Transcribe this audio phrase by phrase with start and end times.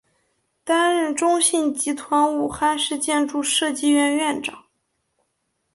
[0.63, 4.63] 担任中信集团武汉市建筑设计院院长。